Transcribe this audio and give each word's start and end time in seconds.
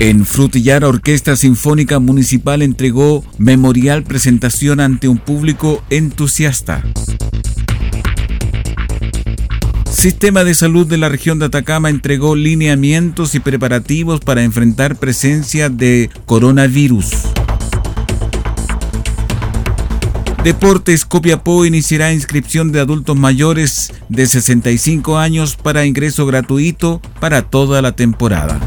En 0.00 0.24
Frutillar, 0.24 0.82
Orquesta 0.82 1.36
Sinfónica 1.36 1.98
Municipal 1.98 2.62
entregó 2.62 3.22
memorial 3.36 4.02
presentación 4.02 4.80
ante 4.80 5.08
un 5.08 5.18
público 5.18 5.84
entusiasta. 5.90 6.82
Sistema 9.90 10.42
de 10.42 10.54
Salud 10.54 10.86
de 10.86 10.96
la 10.96 11.10
región 11.10 11.38
de 11.38 11.44
Atacama 11.44 11.90
entregó 11.90 12.34
lineamientos 12.34 13.34
y 13.34 13.40
preparativos 13.40 14.20
para 14.20 14.42
enfrentar 14.42 14.96
presencia 14.96 15.68
de 15.68 16.08
coronavirus. 16.24 17.10
Deportes 20.42 21.04
Copiapó 21.04 21.66
iniciará 21.66 22.14
inscripción 22.14 22.72
de 22.72 22.80
adultos 22.80 23.18
mayores 23.18 23.92
de 24.08 24.26
65 24.26 25.18
años 25.18 25.56
para 25.56 25.84
ingreso 25.84 26.24
gratuito 26.24 27.02
para 27.20 27.42
toda 27.42 27.82
la 27.82 27.92
temporada. 27.92 28.58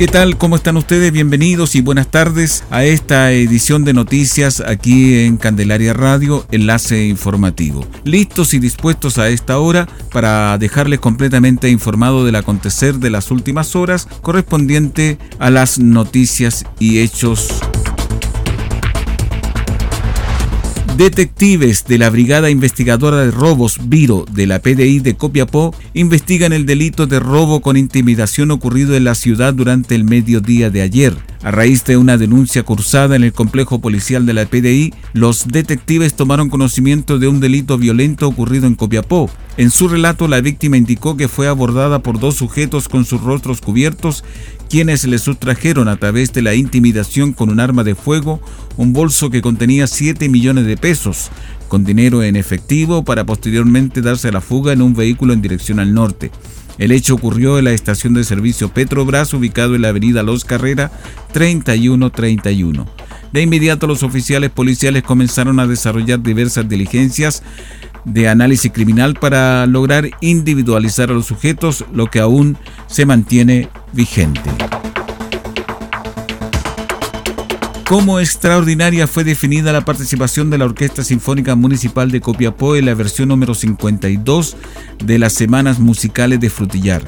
¿Qué 0.00 0.06
tal? 0.06 0.38
¿Cómo 0.38 0.56
están 0.56 0.78
ustedes? 0.78 1.12
Bienvenidos 1.12 1.74
y 1.74 1.82
buenas 1.82 2.10
tardes 2.10 2.64
a 2.70 2.84
esta 2.84 3.32
edición 3.32 3.84
de 3.84 3.92
noticias 3.92 4.60
aquí 4.60 5.26
en 5.26 5.36
Candelaria 5.36 5.92
Radio, 5.92 6.46
enlace 6.50 7.06
informativo. 7.06 7.86
Listos 8.04 8.54
y 8.54 8.60
dispuestos 8.60 9.18
a 9.18 9.28
esta 9.28 9.58
hora 9.58 9.86
para 10.10 10.56
dejarles 10.56 11.00
completamente 11.00 11.68
informado 11.68 12.24
del 12.24 12.36
acontecer 12.36 12.94
de 12.94 13.10
las 13.10 13.30
últimas 13.30 13.76
horas 13.76 14.08
correspondiente 14.22 15.18
a 15.38 15.50
las 15.50 15.78
noticias 15.78 16.64
y 16.78 17.00
hechos 17.00 17.60
Detectives 20.96 21.86
de 21.86 21.98
la 21.98 22.10
Brigada 22.10 22.50
Investigadora 22.50 23.24
de 23.24 23.30
Robos 23.30 23.78
Viro 23.84 24.26
de 24.30 24.46
la 24.46 24.60
PDI 24.60 24.98
de 25.00 25.16
Copiapó 25.16 25.74
investigan 25.94 26.52
el 26.52 26.66
delito 26.66 27.06
de 27.06 27.20
robo 27.20 27.60
con 27.60 27.76
intimidación 27.76 28.50
ocurrido 28.50 28.94
en 28.96 29.04
la 29.04 29.14
ciudad 29.14 29.54
durante 29.54 29.94
el 29.94 30.04
mediodía 30.04 30.68
de 30.68 30.82
ayer. 30.82 31.29
A 31.42 31.50
raíz 31.50 31.84
de 31.86 31.96
una 31.96 32.18
denuncia 32.18 32.62
cursada 32.64 33.16
en 33.16 33.24
el 33.24 33.32
complejo 33.32 33.78
policial 33.78 34.26
de 34.26 34.34
la 34.34 34.44
PDI, 34.44 34.92
los 35.14 35.48
detectives 35.48 36.12
tomaron 36.12 36.50
conocimiento 36.50 37.18
de 37.18 37.28
un 37.28 37.40
delito 37.40 37.78
violento 37.78 38.28
ocurrido 38.28 38.66
en 38.66 38.74
Copiapó. 38.74 39.30
En 39.56 39.70
su 39.70 39.88
relato, 39.88 40.28
la 40.28 40.42
víctima 40.42 40.76
indicó 40.76 41.16
que 41.16 41.28
fue 41.28 41.48
abordada 41.48 42.00
por 42.00 42.20
dos 42.20 42.36
sujetos 42.36 42.90
con 42.90 43.06
sus 43.06 43.22
rostros 43.22 43.62
cubiertos, 43.62 44.22
quienes 44.68 45.06
le 45.06 45.18
sustrajeron 45.18 45.88
a 45.88 45.96
través 45.96 46.34
de 46.34 46.42
la 46.42 46.54
intimidación 46.54 47.32
con 47.32 47.48
un 47.48 47.58
arma 47.58 47.84
de 47.84 47.94
fuego 47.94 48.42
un 48.76 48.92
bolso 48.92 49.30
que 49.30 49.40
contenía 49.40 49.86
7 49.86 50.28
millones 50.28 50.66
de 50.66 50.76
pesos, 50.76 51.30
con 51.68 51.84
dinero 51.84 52.22
en 52.22 52.36
efectivo, 52.36 53.02
para 53.02 53.24
posteriormente 53.24 54.02
darse 54.02 54.28
a 54.28 54.32
la 54.32 54.42
fuga 54.42 54.74
en 54.74 54.82
un 54.82 54.94
vehículo 54.94 55.32
en 55.32 55.40
dirección 55.40 55.80
al 55.80 55.94
norte. 55.94 56.30
El 56.80 56.92
hecho 56.92 57.14
ocurrió 57.14 57.58
en 57.58 57.66
la 57.66 57.72
estación 57.72 58.14
de 58.14 58.24
servicio 58.24 58.70
Petrobras, 58.70 59.34
ubicado 59.34 59.74
en 59.74 59.82
la 59.82 59.90
avenida 59.90 60.22
Los 60.22 60.46
Carrera 60.46 60.90
3131. 61.30 62.86
De 63.34 63.42
inmediato 63.42 63.86
los 63.86 64.02
oficiales 64.02 64.48
policiales 64.48 65.02
comenzaron 65.02 65.60
a 65.60 65.66
desarrollar 65.66 66.22
diversas 66.22 66.66
diligencias 66.70 67.42
de 68.06 68.30
análisis 68.30 68.72
criminal 68.72 69.12
para 69.12 69.66
lograr 69.66 70.08
individualizar 70.22 71.10
a 71.10 71.12
los 71.12 71.26
sujetos, 71.26 71.84
lo 71.92 72.06
que 72.06 72.20
aún 72.20 72.56
se 72.86 73.04
mantiene 73.04 73.68
vigente. 73.92 74.40
Como 77.90 78.20
extraordinaria 78.20 79.08
fue 79.08 79.24
definida 79.24 79.72
la 79.72 79.84
participación 79.84 80.48
de 80.48 80.58
la 80.58 80.66
Orquesta 80.66 81.02
Sinfónica 81.02 81.56
Municipal 81.56 82.12
de 82.12 82.20
Copiapó 82.20 82.76
en 82.76 82.86
la 82.86 82.94
versión 82.94 83.30
número 83.30 83.52
52 83.52 84.56
de 85.04 85.18
las 85.18 85.32
Semanas 85.32 85.80
Musicales 85.80 86.38
de 86.38 86.50
Frutillar. 86.50 87.02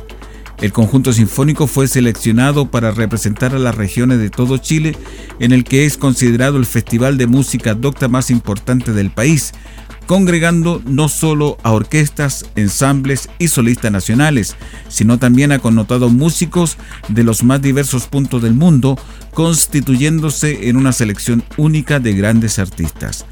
El 0.60 0.72
conjunto 0.72 1.12
sinfónico 1.12 1.68
fue 1.68 1.86
seleccionado 1.86 2.68
para 2.68 2.90
representar 2.90 3.54
a 3.54 3.60
las 3.60 3.76
regiones 3.76 4.18
de 4.18 4.28
todo 4.28 4.58
Chile, 4.58 4.96
en 5.38 5.52
el 5.52 5.62
que 5.62 5.86
es 5.86 5.96
considerado 5.96 6.56
el 6.56 6.66
festival 6.66 7.16
de 7.16 7.28
música 7.28 7.74
docta 7.74 8.08
más 8.08 8.28
importante 8.28 8.92
del 8.92 9.12
país, 9.12 9.52
congregando 10.06 10.82
no 10.84 11.08
solo 11.08 11.58
a 11.62 11.72
orquestas, 11.72 12.46
ensambles 12.56 13.28
y 13.38 13.48
solistas 13.48 13.92
nacionales, 13.92 14.56
sino 14.88 15.18
también 15.18 15.52
a 15.52 15.58
connotados 15.58 16.12
músicos 16.12 16.76
de 17.08 17.24
los 17.24 17.44
más 17.44 17.62
diversos 17.62 18.06
puntos 18.06 18.42
del 18.42 18.54
mundo, 18.54 18.98
constituyéndose 19.32 20.68
en 20.68 20.76
una 20.76 20.92
selección 20.92 21.42
única 21.56 22.00
de 22.00 22.14
grandes 22.14 22.58
artistas. 22.58 23.24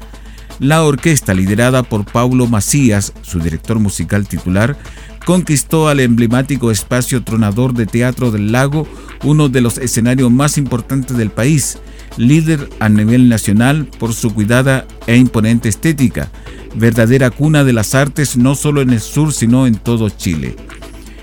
La 0.59 0.83
orquesta, 0.83 1.33
liderada 1.33 1.81
por 1.81 2.05
Paulo 2.05 2.45
Macías, 2.45 3.13
su 3.23 3.39
director 3.39 3.79
musical 3.79 4.27
titular, 4.27 4.77
conquistó 5.25 5.87
al 5.87 5.99
emblemático 5.99 6.71
espacio 6.71 7.23
tronador 7.23 7.73
de 7.73 7.85
Teatro 7.85 8.31
del 8.31 8.51
Lago, 8.51 8.87
uno 9.23 9.49
de 9.49 9.61
los 9.61 9.77
escenarios 9.77 10.31
más 10.31 10.57
importantes 10.57 11.17
del 11.17 11.31
país, 11.31 11.79
líder 12.17 12.69
a 12.79 12.89
nivel 12.89 13.29
nacional 13.29 13.87
por 13.99 14.13
su 14.13 14.33
cuidada 14.33 14.85
e 15.07 15.17
imponente 15.17 15.69
estética, 15.69 16.29
verdadera 16.75 17.29
cuna 17.29 17.63
de 17.63 17.73
las 17.73 17.95
artes 17.95 18.37
no 18.37 18.55
solo 18.55 18.81
en 18.81 18.91
el 18.91 18.99
sur 18.99 19.33
sino 19.33 19.67
en 19.67 19.75
todo 19.75 20.09
Chile. 20.09 20.55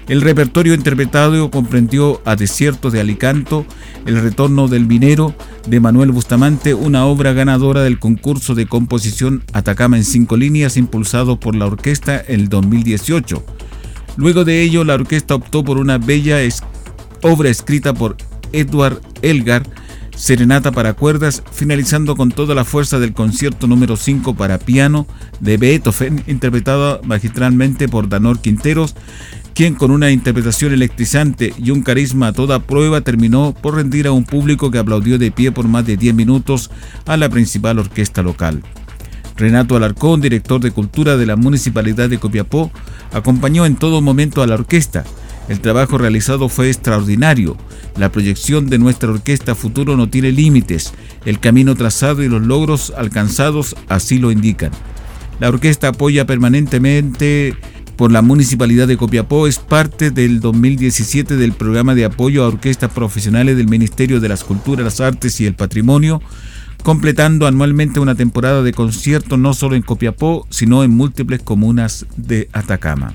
El 0.08 0.22
repertorio 0.22 0.72
interpretado 0.72 1.50
comprendió 1.50 2.22
a 2.24 2.34
Desierto 2.34 2.90
de 2.90 3.00
Alicanto, 3.00 3.66
El 4.06 4.22
Retorno 4.22 4.66
del 4.66 4.86
Minero, 4.86 5.34
de 5.66 5.80
Manuel 5.80 6.12
Bustamante, 6.12 6.72
una 6.72 7.04
obra 7.04 7.34
ganadora 7.34 7.82
del 7.82 7.98
concurso 7.98 8.54
de 8.54 8.66
composición 8.66 9.42
Atacama 9.52 9.98
en 9.98 10.04
cinco 10.04 10.38
líneas 10.38 10.78
impulsado 10.78 11.38
por 11.38 11.54
la 11.54 11.66
orquesta 11.66 12.16
el 12.16 12.48
2018. 12.48 13.44
Luego 14.16 14.46
de 14.46 14.62
ello, 14.62 14.82
la 14.82 14.94
orquesta 14.94 15.34
optó 15.34 15.62
por 15.62 15.76
una 15.76 15.98
bella 15.98 16.38
obra 17.22 17.50
escrita 17.50 17.92
por 17.92 18.16
Edward 18.52 19.02
Elgar, 19.20 19.62
Serenata 20.18 20.72
para 20.72 20.94
cuerdas, 20.94 21.44
finalizando 21.52 22.16
con 22.16 22.32
toda 22.32 22.52
la 22.56 22.64
fuerza 22.64 22.98
del 22.98 23.12
concierto 23.12 23.68
número 23.68 23.96
5 23.96 24.34
para 24.34 24.58
piano 24.58 25.06
de 25.38 25.56
Beethoven, 25.58 26.24
interpretado 26.26 27.00
magistralmente 27.04 27.86
por 27.88 28.08
Danor 28.08 28.40
Quinteros, 28.40 28.96
quien 29.54 29.76
con 29.76 29.92
una 29.92 30.10
interpretación 30.10 30.72
electrizante 30.72 31.54
y 31.56 31.70
un 31.70 31.82
carisma 31.82 32.26
a 32.26 32.32
toda 32.32 32.58
prueba 32.58 33.00
terminó 33.02 33.54
por 33.54 33.76
rendir 33.76 34.08
a 34.08 34.12
un 34.12 34.24
público 34.24 34.72
que 34.72 34.78
aplaudió 34.78 35.18
de 35.18 35.30
pie 35.30 35.52
por 35.52 35.68
más 35.68 35.86
de 35.86 35.96
10 35.96 36.16
minutos 36.16 36.68
a 37.06 37.16
la 37.16 37.28
principal 37.28 37.78
orquesta 37.78 38.20
local. 38.20 38.64
Renato 39.36 39.76
Alarcón, 39.76 40.20
director 40.20 40.60
de 40.60 40.72
cultura 40.72 41.16
de 41.16 41.26
la 41.26 41.36
Municipalidad 41.36 42.10
de 42.10 42.18
Copiapó, 42.18 42.72
acompañó 43.12 43.66
en 43.66 43.76
todo 43.76 44.00
momento 44.00 44.42
a 44.42 44.48
la 44.48 44.54
orquesta, 44.54 45.04
el 45.48 45.60
trabajo 45.60 45.98
realizado 45.98 46.48
fue 46.48 46.68
extraordinario. 46.68 47.56
La 47.96 48.12
proyección 48.12 48.68
de 48.68 48.78
nuestra 48.78 49.10
orquesta 49.10 49.54
futuro 49.54 49.96
no 49.96 50.08
tiene 50.08 50.30
límites. 50.30 50.92
El 51.24 51.40
camino 51.40 51.74
trazado 51.74 52.22
y 52.22 52.28
los 52.28 52.42
logros 52.42 52.92
alcanzados 52.96 53.74
así 53.88 54.18
lo 54.18 54.30
indican. 54.30 54.70
La 55.40 55.48
orquesta 55.48 55.88
apoya 55.88 56.26
permanentemente 56.26 57.56
por 57.96 58.12
la 58.12 58.22
Municipalidad 58.22 58.86
de 58.86 58.96
Copiapó 58.96 59.46
es 59.46 59.58
parte 59.58 60.10
del 60.10 60.40
2017 60.40 61.36
del 61.36 61.52
programa 61.52 61.94
de 61.94 62.04
apoyo 62.04 62.44
a 62.44 62.48
orquestas 62.48 62.92
profesionales 62.92 63.56
del 63.56 63.68
Ministerio 63.68 64.20
de 64.20 64.28
las 64.28 64.44
Culturas, 64.44 64.84
las 64.84 65.00
Artes 65.00 65.40
y 65.40 65.46
el 65.46 65.54
Patrimonio, 65.54 66.22
completando 66.84 67.46
anualmente 67.46 68.00
una 68.00 68.14
temporada 68.14 68.62
de 68.62 68.72
conciertos 68.72 69.38
no 69.38 69.54
solo 69.54 69.74
en 69.74 69.82
Copiapó, 69.82 70.46
sino 70.50 70.84
en 70.84 70.92
múltiples 70.92 71.42
comunas 71.42 72.06
de 72.16 72.48
Atacama. 72.52 73.14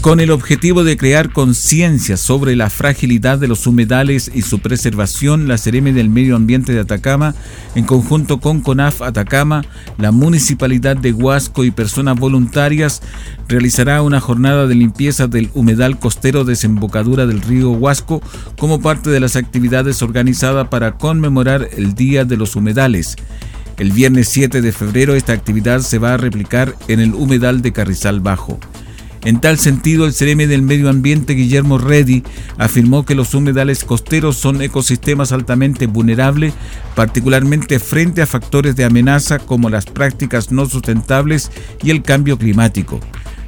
Con 0.00 0.18
el 0.20 0.30
objetivo 0.30 0.82
de 0.82 0.96
crear 0.96 1.30
conciencia 1.30 2.16
sobre 2.16 2.56
la 2.56 2.70
fragilidad 2.70 3.38
de 3.38 3.48
los 3.48 3.66
humedales 3.66 4.30
y 4.34 4.40
su 4.40 4.60
preservación, 4.60 5.46
la 5.46 5.58
Cereme 5.58 5.92
del 5.92 6.08
Medio 6.08 6.36
Ambiente 6.36 6.72
de 6.72 6.80
Atacama, 6.80 7.34
en 7.74 7.84
conjunto 7.84 8.40
con 8.40 8.62
CONAF 8.62 9.02
Atacama, 9.02 9.62
la 9.98 10.10
Municipalidad 10.10 10.96
de 10.96 11.12
Huasco 11.12 11.64
y 11.64 11.70
personas 11.70 12.18
voluntarias, 12.18 13.02
realizará 13.46 14.00
una 14.00 14.20
jornada 14.20 14.66
de 14.66 14.74
limpieza 14.74 15.26
del 15.26 15.50
humedal 15.52 15.98
costero 15.98 16.44
desembocadura 16.44 17.26
del 17.26 17.42
río 17.42 17.70
Huasco 17.72 18.22
como 18.58 18.80
parte 18.80 19.10
de 19.10 19.20
las 19.20 19.36
actividades 19.36 20.00
organizadas 20.00 20.68
para 20.68 20.92
conmemorar 20.92 21.68
el 21.76 21.94
Día 21.94 22.24
de 22.24 22.38
los 22.38 22.56
Humedales. 22.56 23.16
El 23.76 23.92
viernes 23.92 24.30
7 24.30 24.62
de 24.62 24.72
febrero 24.72 25.14
esta 25.14 25.34
actividad 25.34 25.80
se 25.80 25.98
va 25.98 26.14
a 26.14 26.16
replicar 26.16 26.74
en 26.88 27.00
el 27.00 27.12
humedal 27.12 27.60
de 27.60 27.72
Carrizal 27.72 28.20
Bajo. 28.20 28.58
En 29.22 29.40
tal 29.40 29.58
sentido, 29.58 30.06
el 30.06 30.14
CRM 30.14 30.48
del 30.48 30.62
Medio 30.62 30.88
Ambiente 30.88 31.34
Guillermo 31.34 31.76
Reddy 31.76 32.22
afirmó 32.56 33.04
que 33.04 33.14
los 33.14 33.34
humedales 33.34 33.84
costeros 33.84 34.36
son 34.38 34.62
ecosistemas 34.62 35.32
altamente 35.32 35.86
vulnerables, 35.86 36.54
particularmente 36.94 37.78
frente 37.78 38.22
a 38.22 38.26
factores 38.26 38.76
de 38.76 38.84
amenaza 38.84 39.38
como 39.38 39.68
las 39.68 39.84
prácticas 39.84 40.50
no 40.52 40.64
sustentables 40.66 41.50
y 41.82 41.90
el 41.90 42.02
cambio 42.02 42.38
climático. 42.38 42.98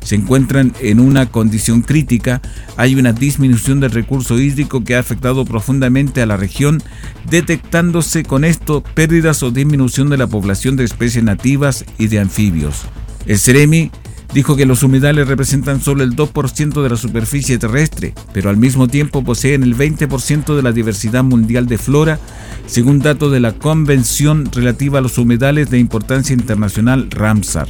Se 0.04 0.16
encuentran 0.16 0.74
en 0.80 1.00
una 1.00 1.26
condición 1.26 1.80
crítica, 1.80 2.42
hay 2.76 2.96
una 2.96 3.12
disminución 3.12 3.80
del 3.80 3.92
recurso 3.92 4.38
hídrico 4.38 4.84
que 4.84 4.96
ha 4.96 4.98
afectado 4.98 5.44
profundamente 5.44 6.20
a 6.20 6.26
la 6.26 6.36
región, 6.36 6.82
detectándose 7.30 8.24
con 8.24 8.44
esto 8.44 8.82
pérdidas 8.82 9.42
o 9.42 9.50
disminución 9.50 10.10
de 10.10 10.18
la 10.18 10.26
población 10.26 10.76
de 10.76 10.84
especies 10.84 11.24
nativas 11.24 11.84
y 11.98 12.08
de 12.08 12.18
anfibios. 12.18 12.82
El 13.26 13.38
CEREMI 13.38 13.92
Dijo 14.34 14.56
que 14.56 14.64
los 14.64 14.82
humedales 14.82 15.28
representan 15.28 15.82
solo 15.82 16.02
el 16.02 16.16
2% 16.16 16.82
de 16.82 16.88
la 16.88 16.96
superficie 16.96 17.58
terrestre, 17.58 18.14
pero 18.32 18.48
al 18.48 18.56
mismo 18.56 18.88
tiempo 18.88 19.22
poseen 19.22 19.62
el 19.62 19.76
20% 19.76 20.56
de 20.56 20.62
la 20.62 20.72
diversidad 20.72 21.22
mundial 21.22 21.66
de 21.66 21.76
flora, 21.76 22.18
según 22.66 23.00
datos 23.00 23.30
de 23.30 23.40
la 23.40 23.52
Convención 23.52 24.48
relativa 24.50 25.00
a 25.00 25.02
los 25.02 25.18
humedales 25.18 25.68
de 25.68 25.78
importancia 25.78 26.32
internacional 26.32 27.10
Ramsar. 27.10 27.68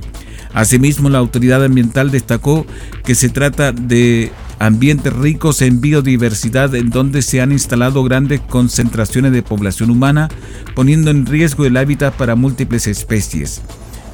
Asimismo, 0.54 1.08
la 1.08 1.18
autoridad 1.18 1.64
ambiental 1.64 2.12
destacó 2.12 2.64
que 3.04 3.16
se 3.16 3.28
trata 3.28 3.72
de 3.72 4.30
ambientes 4.60 5.12
ricos 5.12 5.62
en 5.62 5.80
biodiversidad 5.80 6.72
en 6.76 6.90
donde 6.90 7.22
se 7.22 7.40
han 7.40 7.50
instalado 7.50 8.04
grandes 8.04 8.40
concentraciones 8.40 9.32
de 9.32 9.42
población 9.42 9.90
humana, 9.90 10.28
poniendo 10.76 11.10
en 11.10 11.26
riesgo 11.26 11.64
el 11.64 11.76
hábitat 11.76 12.14
para 12.14 12.36
múltiples 12.36 12.86
especies. 12.86 13.62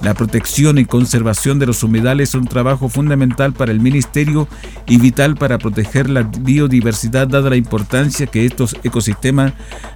La 0.03 0.15
protección 0.15 0.79
y 0.79 0.85
conservación 0.85 1.59
de 1.59 1.67
los 1.67 1.83
humedales 1.83 2.31
es 2.31 2.35
un 2.35 2.47
trabajo 2.47 2.89
fundamental 2.89 3.53
para 3.53 3.73
el 3.73 3.81
Ministerio 3.81 4.49
y 4.87 4.99
vital 4.99 5.35
para 5.35 5.59
proteger 5.59 6.09
la 6.09 6.23
biodiversidad 6.23 7.27
dada 7.27 7.51
la 7.51 7.57
importancia 7.57 8.27
que 8.27 8.47
estos 8.47 8.77
ecosistemas 8.85 9.53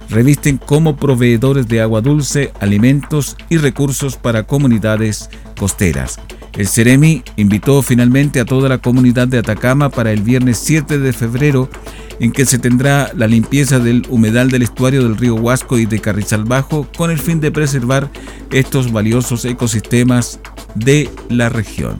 revisten 0.09 0.57
como 0.57 0.97
proveedores 0.97 1.67
de 1.67 1.81
agua 1.81 2.01
dulce, 2.01 2.51
alimentos 2.59 3.37
y 3.49 3.57
recursos 3.57 4.17
para 4.17 4.43
comunidades 4.43 5.29
costeras. 5.57 6.19
El 6.57 6.67
Ceremi 6.67 7.23
invitó 7.35 7.81
finalmente 7.81 8.39
a 8.39 8.45
toda 8.45 8.69
la 8.69 8.77
comunidad 8.77 9.27
de 9.27 9.39
Atacama 9.39 9.89
para 9.89 10.11
el 10.11 10.21
viernes 10.21 10.59
7 10.59 10.99
de 10.99 11.13
febrero 11.13 11.69
en 12.19 12.31
que 12.31 12.45
se 12.45 12.59
tendrá 12.59 13.11
la 13.15 13.27
limpieza 13.27 13.79
del 13.79 14.05
humedal 14.09 14.49
del 14.49 14.63
estuario 14.63 15.03
del 15.03 15.17
río 15.17 15.35
Huasco 15.35 15.77
y 15.77 15.85
de 15.85 15.99
Carrizal 15.99 16.43
Bajo 16.43 16.87
con 16.97 17.11
el 17.11 17.19
fin 17.19 17.39
de 17.39 17.51
preservar 17.51 18.09
estos 18.51 18.91
valiosos 18.91 19.45
ecosistemas 19.45 20.39
de 20.75 21.09
la 21.29 21.49
región. 21.49 21.99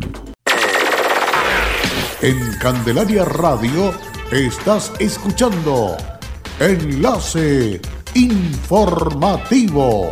En 2.22 2.38
Candelaria 2.60 3.26
Radio 3.26 3.94
estás 4.32 4.92
escuchando 5.00 5.98
Enlace 6.60 7.82
Informativo. 8.14 10.12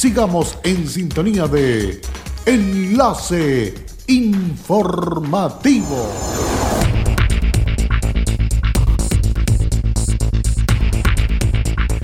sigamos 0.00 0.56
en 0.64 0.88
sintonía 0.88 1.46
de 1.46 2.00
Enlace 2.46 3.74
Informativo. 4.06 6.10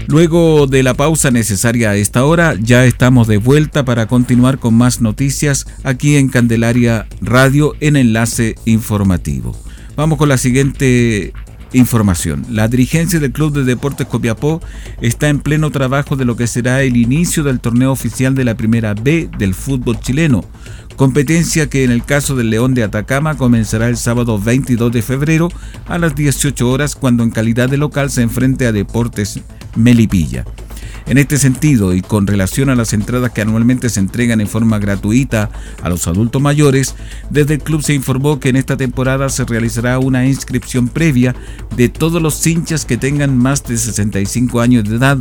Luego 0.08 0.66
de 0.66 0.82
la 0.82 0.92
pausa 0.92 1.30
necesaria 1.30 1.88
a 1.88 1.96
esta 1.96 2.26
hora, 2.26 2.54
ya 2.60 2.84
estamos 2.84 3.28
de 3.28 3.38
vuelta 3.38 3.86
para 3.86 4.06
continuar 4.06 4.58
con 4.58 4.74
más 4.74 5.00
noticias 5.00 5.66
aquí 5.82 6.16
en 6.16 6.28
Candelaria 6.28 7.06
Radio 7.22 7.76
en 7.80 7.96
Enlace 7.96 8.56
Informativo. 8.66 9.56
Vamos 9.96 10.18
con 10.18 10.28
la 10.28 10.36
siguiente 10.36 11.32
Información. 11.72 12.46
La 12.50 12.68
dirigencia 12.68 13.18
del 13.20 13.32
Club 13.32 13.52
de 13.52 13.64
Deportes 13.64 14.06
Copiapó 14.06 14.62
está 15.00 15.28
en 15.28 15.40
pleno 15.40 15.70
trabajo 15.70 16.16
de 16.16 16.24
lo 16.24 16.36
que 16.36 16.46
será 16.46 16.82
el 16.82 16.96
inicio 16.96 17.42
del 17.42 17.60
torneo 17.60 17.92
oficial 17.92 18.34
de 18.34 18.44
la 18.44 18.56
Primera 18.56 18.94
B 18.94 19.28
del 19.38 19.54
fútbol 19.54 19.98
chileno, 19.98 20.44
competencia 20.96 21.68
que 21.68 21.84
en 21.84 21.90
el 21.90 22.04
caso 22.04 22.36
del 22.36 22.50
León 22.50 22.74
de 22.74 22.84
Atacama 22.84 23.36
comenzará 23.36 23.88
el 23.88 23.96
sábado 23.96 24.38
22 24.38 24.92
de 24.92 25.02
febrero 25.02 25.48
a 25.86 25.98
las 25.98 26.14
18 26.14 26.70
horas 26.70 26.94
cuando 26.94 27.22
en 27.22 27.30
calidad 27.30 27.68
de 27.68 27.76
local 27.76 28.10
se 28.10 28.22
enfrente 28.22 28.66
a 28.66 28.72
Deportes 28.72 29.40
Melipilla. 29.74 30.44
En 31.06 31.18
este 31.18 31.38
sentido, 31.38 31.94
y 31.94 32.02
con 32.02 32.26
relación 32.26 32.68
a 32.68 32.74
las 32.74 32.92
entradas 32.92 33.30
que 33.30 33.40
anualmente 33.40 33.88
se 33.90 34.00
entregan 34.00 34.40
en 34.40 34.48
forma 34.48 34.80
gratuita 34.80 35.50
a 35.80 35.88
los 35.88 36.08
adultos 36.08 36.42
mayores, 36.42 36.96
desde 37.30 37.54
el 37.54 37.62
club 37.62 37.80
se 37.82 37.94
informó 37.94 38.40
que 38.40 38.48
en 38.48 38.56
esta 38.56 38.76
temporada 38.76 39.28
se 39.28 39.44
realizará 39.44 40.00
una 40.00 40.26
inscripción 40.26 40.88
previa 40.88 41.36
de 41.76 41.88
todos 41.88 42.20
los 42.20 42.44
hinchas 42.44 42.84
que 42.84 42.96
tengan 42.96 43.38
más 43.38 43.62
de 43.62 43.78
65 43.78 44.60
años 44.60 44.82
de 44.82 44.96
edad, 44.96 45.18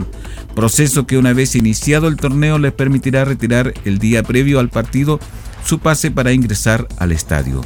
proceso 0.55 1.05
que 1.05 1.19
una 1.19 1.33
vez 1.33 1.55
iniciado 1.55 2.07
el 2.07 2.15
torneo 2.15 2.57
les 2.57 2.73
permitirá 2.73 3.23
retirar 3.23 3.71
el 3.85 3.99
día 3.99 4.23
previo 4.23 4.59
al 4.59 4.69
partido 4.69 5.19
su 5.63 5.77
pase 5.77 6.09
para 6.09 6.31
ingresar 6.31 6.87
al 6.97 7.11
estadio. 7.11 7.61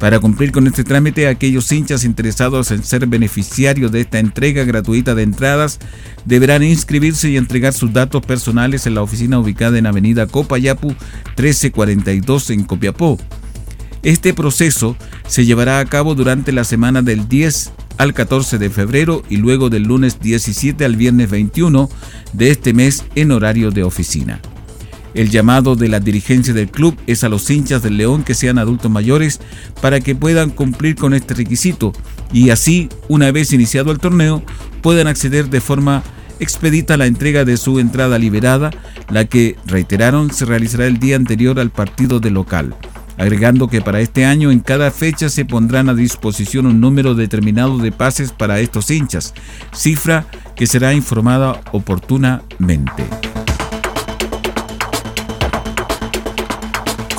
Para 0.00 0.18
cumplir 0.18 0.50
con 0.50 0.66
este 0.66 0.82
trámite, 0.82 1.28
aquellos 1.28 1.70
hinchas 1.70 2.04
interesados 2.04 2.70
en 2.70 2.82
ser 2.82 3.06
beneficiarios 3.06 3.92
de 3.92 4.00
esta 4.00 4.18
entrega 4.18 4.64
gratuita 4.64 5.14
de 5.14 5.24
entradas 5.24 5.78
deberán 6.24 6.62
inscribirse 6.62 7.28
y 7.28 7.36
entregar 7.36 7.74
sus 7.74 7.92
datos 7.92 8.24
personales 8.24 8.86
en 8.86 8.94
la 8.94 9.02
oficina 9.02 9.38
ubicada 9.38 9.76
en 9.76 9.84
Avenida 9.84 10.26
Copayapu 10.26 10.88
1342 11.36 12.48
en 12.48 12.64
Copiapó. 12.64 13.18
Este 14.02 14.32
proceso 14.32 14.96
se 15.28 15.44
llevará 15.44 15.80
a 15.80 15.84
cabo 15.84 16.14
durante 16.14 16.50
la 16.52 16.64
semana 16.64 17.02
del 17.02 17.28
10 17.28 17.70
al 17.98 18.14
14 18.14 18.56
de 18.56 18.70
febrero 18.70 19.22
y 19.28 19.36
luego 19.36 19.68
del 19.68 19.82
lunes 19.82 20.18
17 20.18 20.82
al 20.86 20.96
viernes 20.96 21.28
21 21.28 21.90
de 22.32 22.50
este 22.50 22.72
mes 22.72 23.04
en 23.16 23.32
horario 23.32 23.70
de 23.70 23.82
oficina. 23.82 24.40
El 25.14 25.30
llamado 25.30 25.74
de 25.74 25.88
la 25.88 26.00
dirigencia 26.00 26.54
del 26.54 26.70
club 26.70 26.96
es 27.06 27.24
a 27.24 27.28
los 27.28 27.50
hinchas 27.50 27.82
del 27.82 27.96
León 27.96 28.22
que 28.22 28.34
sean 28.34 28.58
adultos 28.58 28.90
mayores 28.90 29.40
para 29.80 30.00
que 30.00 30.14
puedan 30.14 30.50
cumplir 30.50 30.94
con 30.94 31.14
este 31.14 31.34
requisito 31.34 31.92
y 32.32 32.50
así, 32.50 32.88
una 33.08 33.32
vez 33.32 33.52
iniciado 33.52 33.90
el 33.90 33.98
torneo, 33.98 34.42
puedan 34.82 35.08
acceder 35.08 35.50
de 35.50 35.60
forma 35.60 36.02
expedita 36.38 36.94
a 36.94 36.96
la 36.96 37.06
entrega 37.06 37.44
de 37.44 37.56
su 37.56 37.78
entrada 37.80 38.18
liberada, 38.18 38.70
la 39.10 39.24
que, 39.26 39.56
reiteraron, 39.66 40.32
se 40.32 40.44
realizará 40.44 40.86
el 40.86 40.98
día 40.98 41.16
anterior 41.16 41.58
al 41.60 41.70
partido 41.70 42.20
de 42.20 42.30
local. 42.30 42.74
agregando 43.18 43.68
que 43.68 43.82
para 43.82 44.00
este 44.00 44.24
año 44.24 44.50
en 44.50 44.60
cada 44.60 44.90
fecha 44.90 45.28
se 45.28 45.44
pondrán 45.44 45.90
a 45.90 45.94
disposición 45.94 46.64
un 46.64 46.80
número 46.80 47.14
determinado 47.14 47.76
de 47.76 47.92
pases 47.92 48.32
para 48.32 48.60
estos 48.60 48.90
hinchas, 48.90 49.34
cifra 49.74 50.24
que 50.56 50.66
será 50.66 50.94
informada 50.94 51.60
oportunamente. 51.72 53.04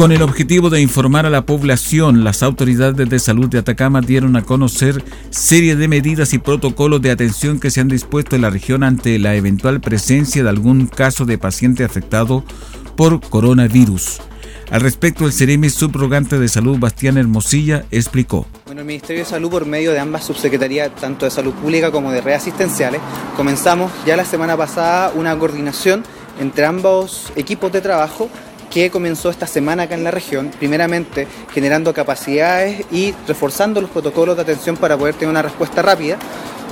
Con 0.02 0.12
el 0.12 0.24
objetivo 0.24 0.72
de 0.72 0.82
informar 0.82 1.28
a 1.28 1.30
la 1.30 1.46
población, 1.46 2.24
las 2.24 2.42
autoridades 2.42 3.08
de 3.08 3.20
salud 3.20 3.48
de 3.48 3.60
Atacama 3.60 4.02
dieron 4.02 4.36
a 4.36 4.42
conocer 4.42 5.04
serie 5.30 5.76
de 5.76 5.88
medidas 5.88 6.34
y 6.34 6.40
protocolos 6.40 7.04
de 7.04 7.12
atención 7.12 7.60
que 7.60 7.70
se 7.70 7.82
han 7.82 7.88
dispuesto 7.88 8.36
en 8.36 8.42
la 8.42 8.50
región 8.50 8.82
ante 8.82 9.20
la 9.20 9.36
eventual 9.36 9.80
presencia 9.80 10.42
de 10.42 10.50
algún 10.50 10.88
caso 10.88 11.26
de 11.26 11.38
paciente 11.38 11.84
afectado 11.84 12.44
por 12.98 13.22
coronavirus. 13.22 14.22
Al 14.72 14.82
respecto, 14.82 15.28
el 15.28 15.34
Ceremi 15.34 15.70
subrogante 15.70 16.40
de 16.40 16.48
salud 16.48 16.80
Bastián 16.80 17.20
Hermosilla 17.20 17.86
explicó. 17.92 18.48
Bueno, 18.66 18.82
el 18.82 18.88
Ministerio 18.88 19.22
de 19.24 19.30
Salud, 19.30 19.52
por 19.52 19.68
medio 19.68 19.92
de 19.92 20.00
ambas 20.00 20.24
subsecretarías, 20.24 20.96
tanto 20.96 21.26
de 21.26 21.32
salud 21.32 21.54
pública 21.54 21.92
como 21.92 22.12
de 22.12 22.22
redes 22.22 22.42
asistenciales, 22.42 23.02
comenzamos 23.38 23.92
ya 24.08 24.18
la 24.18 24.26
semana 24.26 24.58
pasada 24.58 25.12
una 25.14 25.38
coordinación 25.38 26.04
entre 26.40 26.66
ambos 26.66 27.32
equipos 27.36 27.72
de 27.72 27.82
trabajo 27.82 28.32
que 28.72 28.90
comenzó 28.90 29.30
esta 29.30 29.46
semana 29.46 29.84
acá 29.84 29.96
en 29.96 30.04
la 30.04 30.12
región, 30.12 30.50
primeramente 30.58 31.28
generando 31.54 31.94
capacidades 31.94 32.86
y 32.92 33.14
reforzando 33.28 33.82
los 33.82 33.92
protocolos 33.92 34.36
de 34.38 34.42
atención 34.42 34.78
para 34.78 34.98
poder 34.98 35.14
tener 35.14 35.30
una 35.30 35.42
respuesta 35.42 35.82
rápida, 35.82 36.18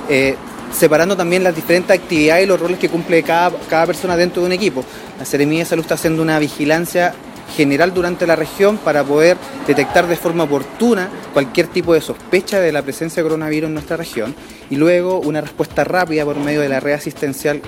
eh, 0.08 0.34
separando 0.72 1.16
también 1.16 1.44
las 1.44 1.54
diferentes 1.54 1.96
actividades 1.96 2.44
y 2.44 2.46
los 2.46 2.58
roles 2.58 2.78
que 2.78 2.88
cumple 2.88 3.22
cada, 3.22 3.56
cada 3.68 3.86
persona 3.86 4.16
dentro 4.16 4.40
de 4.42 4.46
un 4.46 4.52
equipo. 4.52 4.82
La 5.18 5.24
Seremía 5.24 5.60
de 5.60 5.66
Salud 5.66 5.82
está 5.82 5.94
haciendo 5.94 6.22
una 6.22 6.38
vigilancia 6.38 7.14
general 7.54 7.92
durante 7.92 8.26
la 8.26 8.36
región 8.36 8.78
para 8.78 9.04
poder 9.04 9.36
detectar 9.66 10.06
de 10.06 10.16
forma 10.16 10.44
oportuna 10.44 11.08
cualquier 11.32 11.66
tipo 11.66 11.92
de 11.92 12.00
sospecha 12.00 12.60
de 12.60 12.72
la 12.72 12.82
presencia 12.82 13.22
de 13.22 13.28
coronavirus 13.28 13.68
en 13.68 13.74
nuestra 13.74 13.96
región 13.96 14.34
y 14.70 14.76
luego 14.76 15.20
una 15.20 15.40
respuesta 15.40 15.84
rápida 15.84 16.24
por 16.24 16.36
medio 16.36 16.60
de 16.60 16.68
la 16.68 16.80
red 16.80 16.94
asistencial 16.94 17.60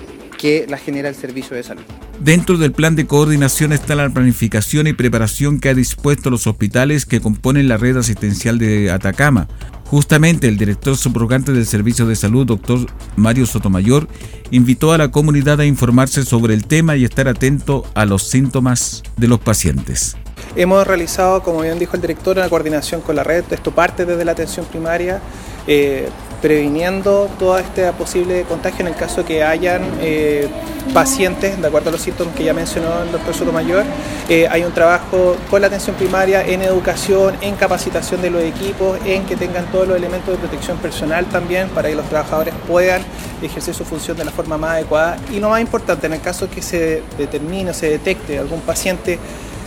que 0.43 0.67
la 0.69 0.77
genera 0.77 1.09
el 1.09 1.15
servicio 1.15 1.55
de 1.55 1.63
salud. 1.63 1.85
Dentro 2.19 2.59
del 2.59 2.73
plan 2.73 2.97
de 2.97 3.07
coordinación 3.07 3.73
está 3.73 3.95
la 3.95 4.11
planificación 4.11 4.89
y 4.89 4.93
preparación 4.93 5.61
que 5.61 5.69
ha 5.69 5.75
dispuesto 5.75 6.31
los 6.31 6.49
hospitales 6.49 7.07
que 7.07 7.21
componen 7.21 7.69
la 7.69 7.77
red 7.77 7.97
asistencial 7.97 8.59
de 8.59 8.91
Atacama. 8.91 9.47
Justamente 9.85 10.49
el 10.49 10.57
director 10.57 10.97
subrogante 10.97 11.53
del 11.53 11.65
Servicio 11.65 12.07
de 12.07 12.17
Salud, 12.17 12.45
doctor 12.45 12.81
Mario 13.15 13.47
Sotomayor, 13.47 14.09
invitó 14.51 14.93
a 14.93 14.99
la 14.99 15.13
comunidad 15.13 15.61
a 15.61 15.65
informarse 15.65 16.25
sobre 16.25 16.55
el 16.55 16.67
tema 16.67 16.97
y 16.97 17.05
estar 17.05 17.29
atento 17.29 17.85
a 17.95 18.05
los 18.05 18.25
síntomas 18.25 19.05
de 19.17 19.29
los 19.29 19.39
pacientes. 19.39 20.17
Hemos 20.57 20.85
realizado, 20.85 21.45
como 21.45 21.61
bien 21.61 21.79
dijo 21.79 21.95
el 21.95 22.03
director, 22.03 22.37
una 22.37 22.49
coordinación 22.49 23.01
con 23.01 23.15
la 23.15 23.23
red, 23.23 23.45
esto 23.53 23.71
parte 23.71 24.05
desde 24.05 24.25
la 24.25 24.33
atención 24.33 24.67
primaria, 24.67 25.21
eh, 25.69 26.09
previniendo 26.43 27.31
todo 27.39 27.57
este 27.57 27.91
posible 27.93 28.43
contagio 28.43 28.81
en 28.81 28.89
el 28.89 28.97
caso 28.97 29.25
que 29.25 29.45
hayan 29.45 29.83
eh, 30.01 30.49
pacientes, 30.93 31.59
de 31.59 31.67
acuerdo 31.67 31.91
a 31.91 31.93
los 31.93 32.01
síntomas 32.03 32.35
que 32.35 32.43
ya 32.43 32.53
mencionó 32.53 33.05
el 33.05 33.13
doctor 33.13 33.33
Sotomayor. 33.33 33.85
Eh, 34.29 34.49
hay 34.51 34.65
un 34.65 34.73
trabajo 34.73 35.37
con 35.49 35.61
la 35.61 35.69
atención 35.69 35.95
primaria 35.95 36.45
en 36.45 36.63
educación, 36.63 37.37
en 37.41 37.55
capacitación 37.55 38.21
de 38.21 38.31
los 38.31 38.43
equipos, 38.43 38.99
en 39.07 39.25
que 39.25 39.37
tengan 39.37 39.67
todos 39.67 39.87
los 39.87 39.97
elementos 39.97 40.35
de 40.35 40.39
protección 40.39 40.79
personal 40.79 41.27
también 41.27 41.69
para 41.69 41.89
que 41.89 41.95
los 41.95 42.07
trabajadores 42.07 42.53
puedan 42.67 43.03
ejercer 43.41 43.75
su 43.75 43.85
función 43.85 44.17
de 44.17 44.25
la 44.25 44.33
forma 44.33 44.59
más 44.59 44.73
adecuada. 44.73 45.19
Y 45.31 45.39
lo 45.39 45.49
más 45.49 45.61
importante, 45.61 46.09
en 46.09 46.15
el 46.15 46.21
caso 46.21 46.51
que 46.51 46.61
se 46.61 47.03
determine 47.17 47.71
o 47.71 47.75
se 47.75 47.89
detecte 47.89 48.39
algún 48.39 48.61
paciente 48.63 49.19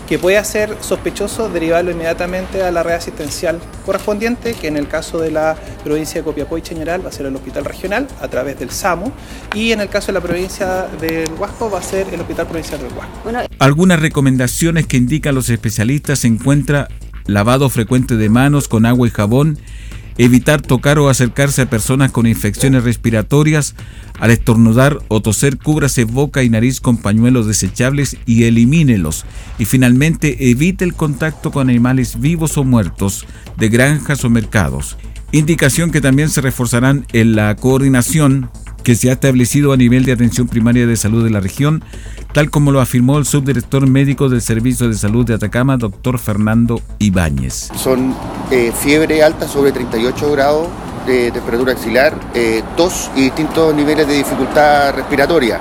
que 0.08 0.20
pueda 0.20 0.44
ser 0.44 0.78
sospechoso, 0.82 1.50
derivarlo 1.50 1.92
inmediatamente 1.92 2.64
a 2.64 2.72
la 2.72 2.84
red 2.84 2.94
asistencial 2.94 3.60
correspondiente, 3.86 4.54
que 4.54 4.68
en 4.68 4.78
el 4.78 4.88
caso 4.88 5.20
de 5.20 5.32
la 5.32 5.56
provincia 5.84 6.22
de 6.22 6.26
Copiapó 6.26 6.58
y 6.58 6.62
Chañaral 6.62 7.04
va 7.04 7.10
a 7.10 7.12
ser 7.12 7.26
el 7.26 7.36
hospital 7.36 7.66
regional 7.66 8.08
a 8.22 8.28
través 8.28 8.60
del 8.60 8.70
SAMU, 8.70 9.12
y 9.54 9.72
en 9.72 9.82
el 9.82 9.90
caso 9.90 10.08
de 10.08 10.14
la 10.14 10.22
provincia 10.22 10.88
del 11.02 11.32
Huasco 11.34 11.70
va 11.70 11.80
a 11.80 11.84
ser 11.84 12.08
el 12.14 12.22
hospital 12.22 12.48
provincial 12.48 12.80
del 12.82 12.94
Huasco. 12.94 13.48
Algunas 13.60 14.00
recomendaciones 14.00 14.86
que 14.88 14.98
indican 14.98 15.34
los 15.34 15.50
especialistas 15.50 16.20
se 16.20 16.28
encuentra 16.28 16.88
lavado 17.26 17.70
frecuente 17.70 18.18
de 18.18 18.30
manos 18.30 18.68
con 18.68 18.86
agua 18.86 19.08
y 19.08 19.12
jabón, 19.12 19.58
evitar 20.18 20.62
tocar 20.62 21.00
o 21.00 21.10
acercarse 21.10 21.64
a 21.64 21.70
personas 21.70 22.12
con 22.12 22.26
infecciones 22.26 22.84
respiratorias, 22.84 23.76
al 24.20 24.32
estornudar 24.32 25.00
o 25.10 25.22
toser 25.22 25.58
cúbrase 25.58 26.06
boca 26.06 26.44
y 26.44 26.50
nariz 26.50 26.80
con 26.80 26.98
pañuelos 26.98 27.48
desechables 27.48 28.18
y 28.26 28.44
elimínelos. 28.44 29.26
Y 29.60 29.66
finalmente 29.66 30.50
evite 30.50 30.86
el 30.86 30.94
contacto 30.94 31.52
con 31.52 31.70
animales 31.70 32.20
vivos 32.20 32.58
o 32.58 32.64
muertos 32.64 33.26
de 33.58 33.70
granjas 33.70 34.24
o 34.24 34.30
mercados. 34.30 34.98
Indicación 35.32 35.92
que 35.92 36.02
también 36.02 36.30
se 36.30 36.42
reforzarán 36.42 37.06
en 37.12 37.36
la 37.36 37.56
coordinación 37.56 38.50
que 38.86 38.96
se 38.96 39.10
ha 39.10 39.14
establecido 39.14 39.74
a 39.74 39.78
nivel 39.78 40.06
de 40.06 40.12
atención 40.12 40.48
primaria 40.48 40.86
de 40.86 40.96
salud 40.96 41.24
de 41.24 41.32
la 41.32 41.40
región, 41.40 41.84
tal 42.34 42.52
como 42.52 42.72
lo 42.72 42.80
afirmó 42.80 43.18
el 43.18 43.26
subdirector 43.26 43.88
médico 43.88 44.30
del 44.30 44.44
Servicio 44.44 44.88
de 44.88 44.94
Salud 44.94 45.26
de 45.26 45.34
Atacama, 45.34 45.76
doctor 45.76 46.20
Fernando 46.20 46.80
Ibáñez. 47.00 47.72
Son 47.76 48.14
eh, 48.52 48.72
fiebre 48.80 49.24
alta 49.24 49.48
sobre 49.48 49.72
38 49.72 50.32
grados 50.32 50.68
de 51.08 51.32
temperatura 51.32 51.74
axilar, 51.74 52.14
eh, 52.36 52.62
tos 52.78 53.10
y 53.16 53.22
distintos 53.22 53.74
niveles 53.74 54.08
de 54.08 54.18
dificultad 54.18 54.94
respiratoria. 54.94 55.60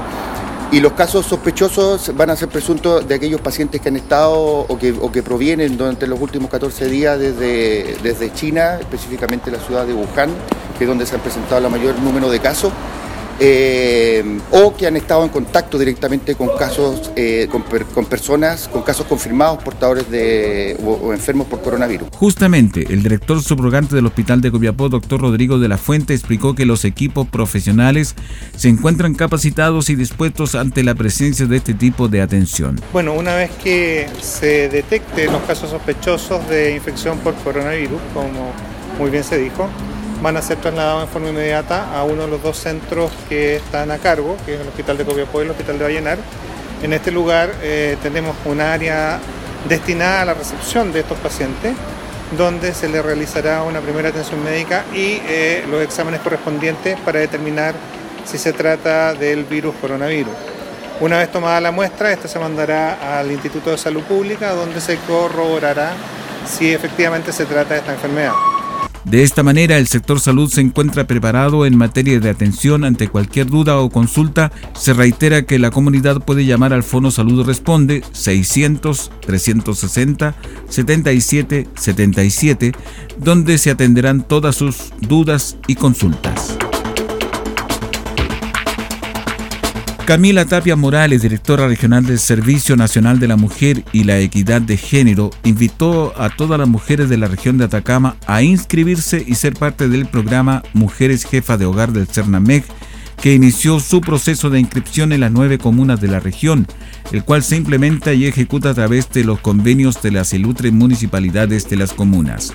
Y 0.71 0.81
los 0.81 0.93
casos 0.93 1.25
sospechosos 1.25 2.13
van 2.15 2.29
a 2.29 2.37
ser 2.37 2.49
presuntos 2.49 3.09
de 3.09 3.15
aquellos 3.15 3.41
pacientes 3.41 3.81
que 3.81 3.89
han 3.89 3.97
estado 3.97 4.35
o 4.35 4.79
que, 4.79 5.23
provienen 5.23 5.79
durante 5.79 6.07
los 6.07 6.21
últimos 6.21 6.51
14 6.51 6.89
días 6.89 7.19
desde, 7.19 7.97
desde 8.03 8.31
China, 8.35 8.77
específicamente 8.81 9.51
la 9.51 9.61
ciudad 9.61 9.87
de 9.87 9.95
Wuhan, 9.95 10.29
que 10.77 10.85
es 10.85 10.89
donde 10.89 11.07
se 11.07 11.15
han 11.15 11.23
presentado 11.23 11.65
el 11.65 11.71
mayor 11.71 11.99
número 12.01 12.29
de 12.29 12.39
casos. 12.39 12.71
Eh, 13.41 14.39
o 14.53 14.75
que 14.77 14.87
han 14.87 14.97
estado 14.97 15.25
en 15.25 15.29
contacto 15.29 15.79
directamente 15.79 16.35
con 16.37 16.57
casos, 16.57 17.11
eh, 17.17 17.49
con, 17.51 17.65
personas, 18.07 18.69
con 18.69 18.83
casos 18.83 19.07
confirmados 19.07 19.63
portadores 19.63 20.09
de 20.11 20.77
o, 20.85 21.13
enfermos 21.13 21.47
por 21.49 21.61
coronavirus. 21.61 22.09
Justamente, 22.13 22.87
el 22.91 23.03
director 23.03 23.43
subrogante 23.43 23.97
del 23.97 24.07
Hospital 24.07 24.41
de 24.41 24.53
Copiapó, 24.53 24.89
doctor 24.89 25.21
Rodrigo 25.21 25.59
de 25.59 25.69
la 25.69 25.79
Fuente, 25.79 26.15
explicó 26.15 26.55
que 26.55 26.65
los 26.65 26.85
equipos 26.85 27.27
profesionales 27.27 28.15
se 28.57 28.69
encuentran 28.69 29.15
capacitados 29.15 29.91
y 29.91 29.97
dispuestos 29.97 30.55
ante 30.55 30.85
la 30.85 30.95
presencia 30.95 31.47
de 31.47 31.57
este 31.57 31.75
tipo 31.75 32.09
de 32.09 32.23
atención. 32.23 32.81
Bueno, 32.93 33.15
una 33.15 33.35
vez 33.35 33.51
que 33.63 34.07
se 34.21 34.69
detecten 34.69 35.33
los 35.33 35.43
casos 35.43 35.71
sospechosos 35.71 36.49
de 36.49 36.75
infección 36.77 37.19
por 37.19 37.35
coronavirus, 37.37 38.01
como 38.13 38.53
muy 38.99 39.11
bien 39.11 39.25
se 39.25 39.39
dijo, 39.39 39.69
van 40.25 40.39
a 40.39 40.43
ser 40.43 40.57
trasladados 40.57 41.03
en 41.03 41.09
forma 41.11 41.29
inmediata 41.29 41.95
a 41.95 42.03
uno 42.03 42.23
de 42.23 42.29
los 42.29 42.43
dos 42.43 42.57
centros 42.57 43.13
que 43.29 43.57
están 43.57 43.91
a 43.91 43.99
cargo, 43.99 44.39
que 44.47 44.55
es 44.55 44.61
el 44.63 44.67
Hospital 44.67 44.97
de 44.97 45.05
Copiapó 45.05 45.43
y 45.43 45.45
el 45.45 45.51
Hospital 45.51 45.79
de 45.79 45.85
Vallenar. 45.85 46.19
En 46.83 46.95
este 46.95 47.11
lugar 47.11 47.53
eh, 47.63 47.99
tenemos 48.03 48.35
un 48.47 48.63
área 48.63 49.19
destinada 49.69 50.23
a 50.23 50.25
la 50.25 50.33
recepción 50.33 50.95
de 50.95 51.01
estos 51.01 51.19
pacientes, 51.19 51.75
donde 52.39 52.73
se 52.73 52.89
les 52.89 53.05
realizará 53.05 53.63
una 53.65 53.81
primera 53.81 54.09
atención 54.09 54.43
médica 54.43 54.87
y 54.95 55.21
eh, 55.29 55.63
los 55.71 55.83
exámenes 55.83 56.23
correspondientes 56.23 56.99
para 57.01 57.21
determinar 57.21 57.75
si 58.25 58.39
se 58.39 58.55
trata 58.55 59.13
del 59.13 59.45
virus 59.45 59.75
coronavirus. 59.79 60.33
Una 61.01 61.19
vez 61.19 61.31
tomada 61.31 61.61
la 61.61 61.71
muestra, 61.71 62.13
esta 62.13 62.29
se 62.29 62.39
mandará 62.39 63.19
al 63.19 63.31
Instituto 63.31 63.73
de 63.73 63.77
Salud 63.77 64.03
Pública, 64.05 64.55
donde 64.55 64.81
se 64.81 64.97
corroborará 65.01 65.93
si 66.49 66.73
efectivamente 66.73 67.31
se 67.31 67.45
trata 67.45 67.75
de 67.75 67.81
esta 67.81 67.93
enfermedad. 67.93 68.54
De 69.05 69.23
esta 69.23 69.43
manera, 69.43 69.77
el 69.77 69.87
sector 69.87 70.19
salud 70.19 70.51
se 70.51 70.63
encuentra 70.63 71.07
preparado 71.07 71.67
en 71.67 71.77
materia 71.77 72.19
de 72.21 72.31
atención 72.31 72.85
ante 72.85 73.09
cualquier 73.09 73.47
duda 73.47 73.79
o 73.79 73.91
consulta. 73.91 74.51
Se 74.75 74.95
reitera 74.95 75.43
que 75.43 75.59
la 75.59 75.71
comunidad 75.71 76.25
puede 76.25 76.47
llamar 76.47 76.73
al 76.73 76.83
Fono 76.83 77.11
Salud 77.11 77.45
Responde 77.45 78.03
600 78.13 79.11
360 79.21 80.35
77 80.69 81.69
77, 81.75 82.73
donde 83.19 83.59
se 83.59 83.71
atenderán 83.71 84.27
todas 84.27 84.57
sus 84.57 84.93
dudas 85.01 85.59
y 85.67 85.75
consultas. 85.75 86.57
Camila 90.05 90.45
Tapia 90.45 90.77
Morales, 90.77 91.23
directora 91.23 91.67
regional 91.67 92.05
del 92.05 92.19
Servicio 92.19 92.77
Nacional 92.77 93.19
de 93.19 93.27
la 93.27 93.37
Mujer 93.37 93.85
y 93.91 94.05
la 94.05 94.19
Equidad 94.19 94.61
de 94.61 94.77
Género, 94.77 95.31
invitó 95.45 96.13
a 96.21 96.29
todas 96.29 96.59
las 96.59 96.69
mujeres 96.69 97.09
de 97.09 97.17
la 97.17 97.27
región 97.27 97.57
de 97.57 97.65
Atacama 97.65 98.17
a 98.27 98.43
inscribirse 98.43 99.25
y 99.27 99.35
ser 99.37 99.55
parte 99.55 99.89
del 99.89 100.05
programa 100.05 100.63
Mujeres 100.75 101.25
Jefa 101.25 101.57
de 101.57 101.65
Hogar 101.65 101.93
del 101.93 102.07
CERNAMEC, 102.07 102.67
que 103.23 103.33
inició 103.33 103.81
su 103.81 104.03
proceso 104.03 104.51
de 104.51 104.61
inscripción 104.61 105.11
en 105.13 105.21
las 105.21 105.33
nueve 105.33 105.57
comunas 105.57 106.03
de 106.03 106.09
la 106.09 106.21
región, 106.21 106.67
el 107.11 107.25
cual 107.25 107.43
se 107.43 107.57
implementa 107.57 108.13
y 108.13 108.27
ejecuta 108.27 108.71
a 108.71 108.75
través 108.75 109.11
de 109.11 109.25
los 109.25 109.41
convenios 109.41 110.03
de 110.03 110.11
las 110.11 110.35
ilustres 110.35 110.75
municipalidades 110.75 111.71
de 111.71 111.77
las 111.77 111.95
comunas. 111.95 112.53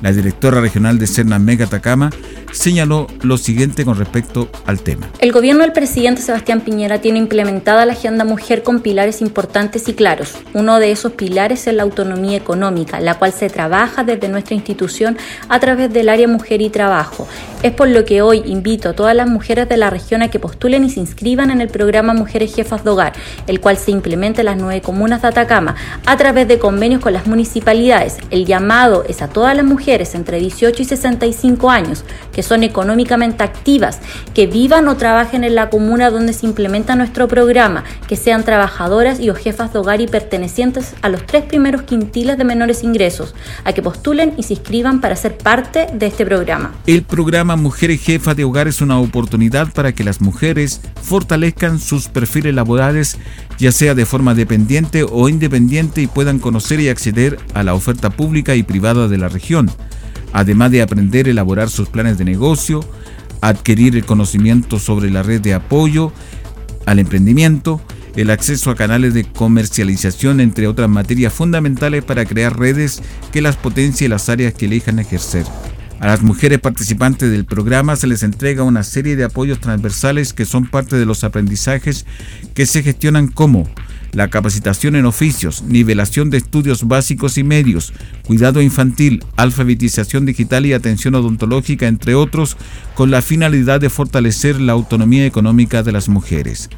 La 0.00 0.12
directora 0.12 0.62
regional 0.62 0.98
de 0.98 1.06
CERNAMEC 1.06 1.60
Atacama 1.60 2.08
señaló 2.52 3.06
lo 3.22 3.36
siguiente 3.38 3.84
con 3.84 3.96
respecto 3.96 4.48
al 4.66 4.80
tema. 4.80 5.08
El 5.20 5.32
gobierno 5.32 5.62
del 5.62 5.72
presidente 5.72 6.22
Sebastián 6.22 6.60
Piñera 6.60 7.00
tiene 7.00 7.18
implementada 7.18 7.86
la 7.86 7.92
agenda 7.92 8.24
mujer 8.24 8.62
con 8.62 8.80
pilares 8.80 9.20
importantes 9.20 9.88
y 9.88 9.94
claros. 9.94 10.34
Uno 10.54 10.78
de 10.78 10.90
esos 10.90 11.12
pilares 11.12 11.66
es 11.66 11.74
la 11.74 11.82
autonomía 11.82 12.36
económica, 12.36 13.00
la 13.00 13.14
cual 13.14 13.32
se 13.32 13.50
trabaja 13.50 14.04
desde 14.04 14.28
nuestra 14.28 14.54
institución 14.54 15.16
a 15.48 15.60
través 15.60 15.92
del 15.92 16.08
área 16.08 16.28
mujer 16.28 16.62
y 16.62 16.70
trabajo. 16.70 17.28
Es 17.62 17.72
por 17.72 17.88
lo 17.88 18.04
que 18.04 18.22
hoy 18.22 18.42
invito 18.46 18.88
a 18.88 18.92
todas 18.92 19.16
las 19.16 19.28
mujeres 19.28 19.68
de 19.68 19.76
la 19.76 19.90
región 19.90 20.22
a 20.22 20.28
que 20.28 20.38
postulen 20.38 20.84
y 20.84 20.90
se 20.90 21.00
inscriban 21.00 21.50
en 21.50 21.60
el 21.60 21.68
programa 21.68 22.14
Mujeres 22.14 22.54
Jefas 22.54 22.84
de 22.84 22.90
Hogar, 22.90 23.12
el 23.46 23.60
cual 23.60 23.76
se 23.76 23.90
implementa 23.90 24.42
en 24.42 24.46
las 24.46 24.56
nueve 24.56 24.80
comunas 24.80 25.22
de 25.22 25.28
Atacama 25.28 25.74
a 26.06 26.16
través 26.16 26.46
de 26.46 26.58
convenios 26.58 27.00
con 27.00 27.12
las 27.12 27.26
municipalidades. 27.26 28.16
El 28.30 28.46
llamado 28.46 29.04
es 29.08 29.22
a 29.22 29.28
todas 29.28 29.56
las 29.56 29.64
mujeres 29.64 30.14
entre 30.14 30.38
18 30.38 30.82
y 30.82 30.84
65 30.84 31.70
años 31.70 32.04
que 32.38 32.44
son 32.44 32.62
económicamente 32.62 33.42
activas, 33.42 33.98
que 34.32 34.46
vivan 34.46 34.86
o 34.86 34.96
trabajen 34.96 35.42
en 35.42 35.56
la 35.56 35.70
comuna 35.70 36.08
donde 36.08 36.32
se 36.32 36.46
implementa 36.46 36.94
nuestro 36.94 37.26
programa, 37.26 37.82
que 38.06 38.14
sean 38.14 38.44
trabajadoras 38.44 39.18
y 39.18 39.28
o 39.28 39.34
jefas 39.34 39.72
de 39.72 39.80
hogar 39.80 40.00
y 40.00 40.06
pertenecientes 40.06 40.94
a 41.02 41.08
los 41.08 41.26
tres 41.26 41.42
primeros 41.42 41.82
quintiles 41.82 42.38
de 42.38 42.44
menores 42.44 42.84
ingresos, 42.84 43.34
a 43.64 43.72
que 43.72 43.82
postulen 43.82 44.34
y 44.36 44.44
se 44.44 44.52
inscriban 44.54 45.00
para 45.00 45.16
ser 45.16 45.36
parte 45.36 45.88
de 45.92 46.06
este 46.06 46.24
programa. 46.24 46.74
El 46.86 47.02
programa 47.02 47.56
Mujeres 47.56 48.00
Jefas 48.00 48.36
de 48.36 48.44
Hogar 48.44 48.68
es 48.68 48.80
una 48.80 49.00
oportunidad 49.00 49.72
para 49.72 49.90
que 49.90 50.04
las 50.04 50.20
mujeres 50.20 50.80
fortalezcan 51.02 51.80
sus 51.80 52.06
perfiles 52.06 52.54
laborales, 52.54 53.18
ya 53.58 53.72
sea 53.72 53.96
de 53.96 54.06
forma 54.06 54.34
dependiente 54.34 55.02
o 55.02 55.28
independiente, 55.28 56.02
y 56.02 56.06
puedan 56.06 56.38
conocer 56.38 56.78
y 56.78 56.88
acceder 56.88 57.36
a 57.54 57.64
la 57.64 57.74
oferta 57.74 58.10
pública 58.10 58.54
y 58.54 58.62
privada 58.62 59.08
de 59.08 59.18
la 59.18 59.26
región 59.26 59.72
además 60.32 60.70
de 60.70 60.82
aprender 60.82 61.26
a 61.26 61.30
elaborar 61.30 61.70
sus 61.70 61.88
planes 61.88 62.18
de 62.18 62.24
negocio, 62.24 62.80
adquirir 63.40 63.96
el 63.96 64.04
conocimiento 64.04 64.78
sobre 64.78 65.10
la 65.10 65.22
red 65.22 65.40
de 65.40 65.54
apoyo 65.54 66.12
al 66.86 66.98
emprendimiento, 66.98 67.80
el 68.16 68.30
acceso 68.30 68.70
a 68.70 68.74
canales 68.74 69.14
de 69.14 69.24
comercialización, 69.24 70.40
entre 70.40 70.66
otras 70.66 70.88
materias 70.88 71.32
fundamentales 71.32 72.02
para 72.04 72.24
crear 72.24 72.58
redes 72.58 73.02
que 73.32 73.42
las 73.42 73.56
potencie 73.56 74.08
las 74.08 74.28
áreas 74.28 74.54
que 74.54 74.66
elijan 74.66 74.98
ejercer. 74.98 75.44
A 76.00 76.06
las 76.06 76.22
mujeres 76.22 76.60
participantes 76.60 77.30
del 77.30 77.44
programa 77.44 77.96
se 77.96 78.06
les 78.06 78.22
entrega 78.22 78.62
una 78.62 78.84
serie 78.84 79.16
de 79.16 79.24
apoyos 79.24 79.60
transversales 79.60 80.32
que 80.32 80.44
son 80.44 80.66
parte 80.66 80.96
de 80.96 81.06
los 81.06 81.24
aprendizajes 81.24 82.06
que 82.54 82.66
se 82.66 82.82
gestionan 82.84 83.28
como 83.28 83.68
la 84.12 84.28
capacitación 84.28 84.96
en 84.96 85.06
oficios, 85.06 85.62
nivelación 85.62 86.30
de 86.30 86.38
estudios 86.38 86.86
básicos 86.86 87.38
y 87.38 87.44
medios, 87.44 87.92
cuidado 88.26 88.62
infantil, 88.62 89.24
alfabetización 89.36 90.26
digital 90.26 90.66
y 90.66 90.72
atención 90.72 91.14
odontológica, 91.14 91.86
entre 91.86 92.14
otros, 92.14 92.56
con 92.94 93.10
la 93.10 93.22
finalidad 93.22 93.80
de 93.80 93.90
fortalecer 93.90 94.60
la 94.60 94.72
autonomía 94.72 95.26
económica 95.26 95.82
de 95.82 95.92
las 95.92 96.08
mujeres. 96.08 96.68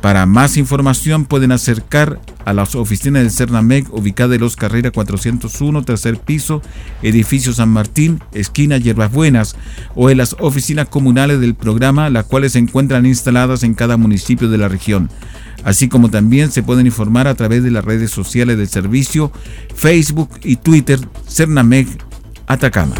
Para 0.00 0.24
más 0.24 0.56
información 0.56 1.26
pueden 1.26 1.52
acercar 1.52 2.20
a 2.46 2.54
las 2.54 2.74
oficinas 2.74 3.22
del 3.22 3.30
Cernamec 3.30 3.92
ubicada 3.92 4.34
en 4.34 4.40
Los 4.40 4.56
Carrera 4.56 4.90
401, 4.90 5.82
tercer 5.82 6.18
piso, 6.18 6.62
edificio 7.02 7.52
San 7.52 7.68
Martín, 7.68 8.20
esquina 8.32 8.78
Hierbas 8.78 9.12
Buenas, 9.12 9.56
o 9.94 10.08
en 10.08 10.16
las 10.16 10.36
oficinas 10.38 10.88
comunales 10.88 11.40
del 11.40 11.54
programa, 11.54 12.08
las 12.08 12.24
cuales 12.24 12.52
se 12.52 12.58
encuentran 12.58 13.04
instaladas 13.04 13.62
en 13.62 13.74
cada 13.74 13.96
municipio 13.96 14.48
de 14.48 14.58
la 14.58 14.68
región 14.68 15.10
así 15.64 15.88
como 15.88 16.10
también 16.10 16.50
se 16.50 16.62
pueden 16.62 16.86
informar 16.86 17.28
a 17.28 17.34
través 17.34 17.62
de 17.62 17.70
las 17.70 17.84
redes 17.84 18.10
sociales 18.10 18.56
del 18.56 18.68
servicio, 18.68 19.30
Facebook 19.74 20.30
y 20.42 20.56
Twitter, 20.56 20.98
Cernameg 21.28 21.86
Atacama. 22.46 22.94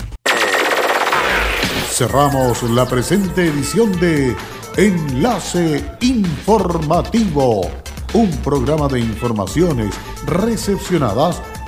Cerramos 1.89 2.63
la 2.63 2.88
presente 2.88 3.47
edición 3.47 3.91
de 3.99 4.34
Enlace 4.78 5.84
Informativo, 5.99 7.69
un 8.13 8.32
programa 8.38 8.88
de 8.88 9.02
informaciones 9.02 9.93
recepcionadas 10.25 11.41